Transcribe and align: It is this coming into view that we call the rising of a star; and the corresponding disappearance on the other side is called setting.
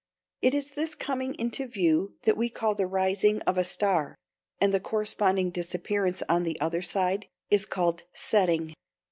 It 0.41 0.55
is 0.55 0.71
this 0.71 0.95
coming 0.95 1.35
into 1.35 1.67
view 1.67 2.15
that 2.23 2.35
we 2.35 2.49
call 2.49 2.73
the 2.73 2.87
rising 2.87 3.39
of 3.41 3.55
a 3.55 3.63
star; 3.63 4.15
and 4.59 4.73
the 4.73 4.79
corresponding 4.79 5.51
disappearance 5.51 6.23
on 6.27 6.41
the 6.41 6.59
other 6.59 6.81
side 6.81 7.27
is 7.51 7.67
called 7.67 8.01
setting. 8.11 8.73